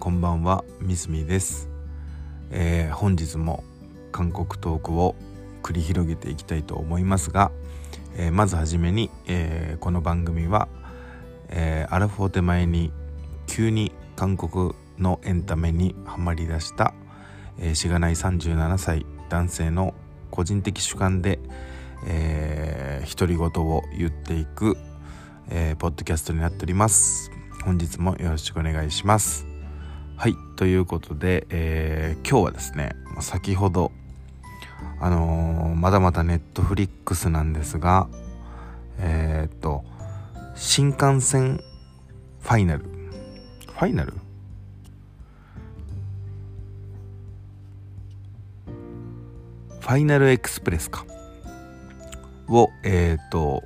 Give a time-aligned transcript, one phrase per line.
[0.00, 1.68] こんばんはみすみです、
[2.52, 3.64] えー、本日も
[4.12, 5.16] 韓国トークを
[5.64, 7.50] 繰り広げていきたいと思いますが、
[8.16, 10.68] えー、まずはじめに、えー、この番組は、
[11.48, 12.92] え、アラフォー手前に
[13.48, 16.94] 急に韓国のエンタメにはまりだした、
[17.58, 19.94] え、しがない37歳男性の
[20.30, 21.40] 個人的主観で、
[22.06, 24.76] えー、独り言を言っていく、
[25.50, 27.32] えー、ポッドキャストになっております。
[27.64, 29.57] 本日もよろしくお願いします。
[30.18, 33.92] はいということで、えー、今日はですね先ほど
[35.00, 38.08] あのー、まだまだネットフリックスなんですが
[38.98, 39.84] えー、っと
[40.56, 41.60] 新幹線
[42.40, 42.84] ファイナル。
[42.84, 44.12] ファイナル？
[49.78, 50.30] ファイナル？
[50.30, 51.06] エクスプレスか。
[52.48, 53.62] をえっ、と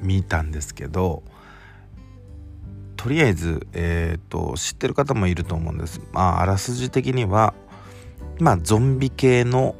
[0.00, 1.24] 見たんですけど
[3.02, 6.00] とりあえず、えーと、知ってる方もいると思うんです。
[6.12, 7.52] まあ、あらすじ的には、
[8.38, 9.74] まあ、ゾンビ系の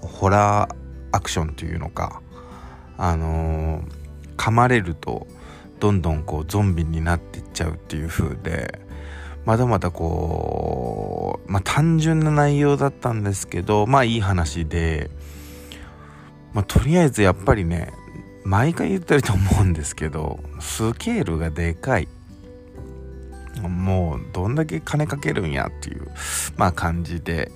[0.00, 0.76] ホラー
[1.10, 2.22] アクションというのか、
[2.96, 5.26] あのー、噛まれると
[5.80, 8.80] どんどんこうゾンビになっていっちゃうっていう風で
[9.44, 15.10] まだまだこう、まあ、単純な内容だったんですけどまあいい話で、
[16.52, 17.92] まあ、とりあえずやっぱりね
[18.44, 22.06] 毎回言ってると思うんですけどスケールがでかい
[23.68, 26.08] もうどんだけ金かけるんやっていう
[26.56, 27.50] まあ感じで。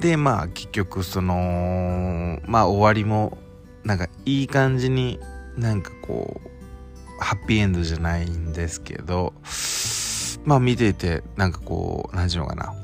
[0.00, 3.38] でまあ結局そのまあ終わりも
[3.84, 5.20] なんかいい感じに
[5.56, 9.32] なんかこうハッピーエンドじゃないんですけど
[10.44, 12.74] まあ見ててなんかこう何て言うのかな。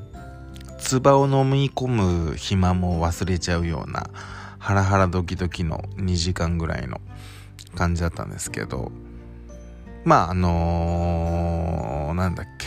[0.78, 4.08] 唾を飲み込む暇も忘れちゃうような
[4.58, 7.00] ハラハラドキドキの2時間ぐらいの
[7.74, 8.92] 感じだったんですけど
[10.08, 12.66] まああのー、なんだっけ。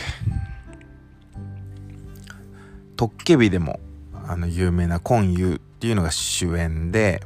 [2.96, 3.80] トッケビでも
[4.28, 7.20] あの有名なコンユっていうのが主演で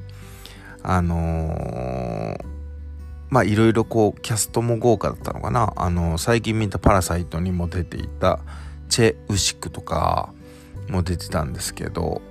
[0.82, 2.44] あのー、
[3.28, 5.74] まあいろいろこうキャストも豪華だったのかな。
[5.76, 8.40] あの、最近見た「パラサイト」にも出ていた
[8.88, 10.32] チェ・ウシクとか
[10.88, 12.22] も出てたんですけど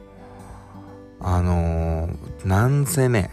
[1.20, 3.30] あのー、なんせね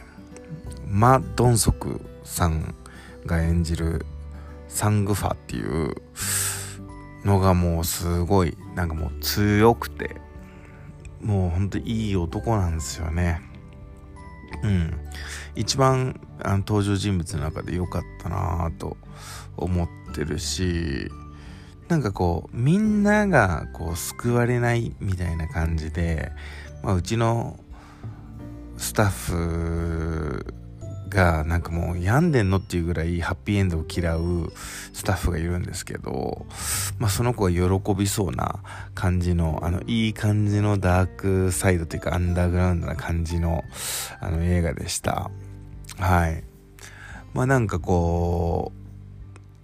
[0.87, 2.75] マ・ドンソクさん
[3.25, 4.05] が演じる
[4.72, 5.94] サングファっていう
[7.25, 10.16] のがもうすごいなんかもう強くて
[11.21, 13.41] もうほんといい男なんですよね。
[14.65, 14.99] うん。
[15.55, 18.97] 一番あの登場人物の中で良かったなと
[19.56, 21.11] 思ってるし
[21.88, 26.32] なんかこうみんながこう救われないみたいな感じで、
[26.82, 27.59] まあ、うちの
[28.78, 30.55] スタッフ
[31.12, 34.53] がなんかもう病んでんのっていうぐらいハッピーエンドを嫌う
[34.93, 36.47] スタッフがいるんですけど、
[36.99, 38.61] まあ、その子が喜びそうな
[38.95, 43.65] 感じのあのいい感じのダークサイドというかアンダーグラウンドな感じの
[44.21, 45.31] あの映画でした。
[45.99, 46.45] はい。
[47.34, 48.73] まあなんかこ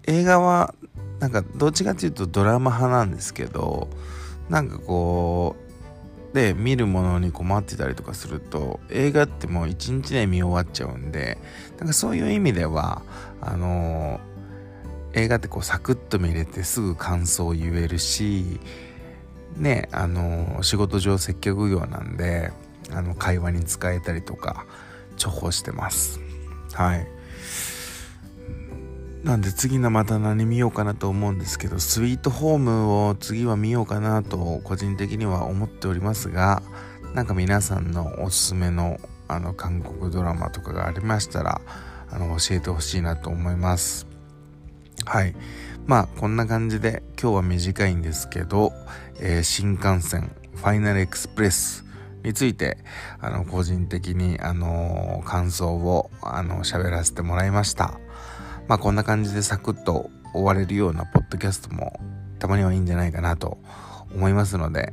[0.07, 0.75] う映画は
[1.21, 3.89] なんかどっちかっていうとドラマ派なんですけど
[4.49, 5.68] なんかこう
[6.39, 11.37] で見るものに困ってたりとかすると映画ってもう一日で見終わっちゃうんで
[11.79, 13.03] なんかそういう意味では
[13.41, 18.61] あのー、映画ってこうサクッと見れてすぐ感想を言えるし
[19.57, 22.53] ねあのー、仕事上接客業なんで
[22.93, 24.65] あの会話に使えたりとか
[25.17, 26.21] 重宝してます。
[26.73, 27.09] はい。
[29.25, 36.63] なんで次のまた何見ようかなと思うんですけどスイートホームを次は見ようかなと個人的には思っておりますが
[37.15, 38.99] なんか皆さんのおすすめの
[39.31, 41.61] あの韓国ドラマとかがありましたら
[42.11, 44.07] あの教えてほしいなと思います。
[45.05, 45.35] はい。
[45.87, 48.73] まあこんな感じで今日は短いんですけど、
[49.21, 51.85] えー、新幹線ファイナルエクスプレス
[52.25, 52.79] について
[53.21, 57.99] あの個人的にあの感想をあの喋らせてもらいました。
[58.69, 61.99] まあこんな感じでサクッと終われるようなポッドキャストも
[62.39, 63.59] たまにはいいんじゃないかなと
[64.15, 64.93] 思いますので、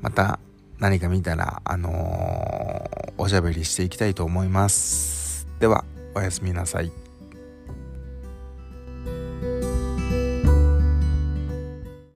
[0.00, 0.38] また
[0.78, 5.46] 何か見たら、あのー、おしゃべりしていきたいと思います。
[5.58, 5.84] では、
[6.14, 7.05] おやすみなさい。